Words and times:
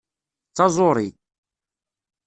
D 0.49 0.53
taẓuri. 0.55 1.07